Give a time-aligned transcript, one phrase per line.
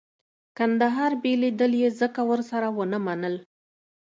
[0.57, 3.35] کندهار بېلېدل یې ځکه ورسره ونه منل.